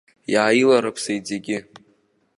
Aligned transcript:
Иааиларыԥсеит 0.33 1.23
зегьы. 1.31 1.57